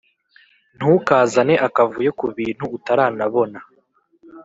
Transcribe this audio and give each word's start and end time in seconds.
Ntukazane 0.77 1.53
akavuyo 1.67 2.11
kubintu 2.19 2.65
utaranabona 2.77 3.59